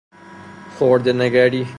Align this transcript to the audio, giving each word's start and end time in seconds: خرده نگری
خرده 0.79 1.13
نگری 1.13 1.67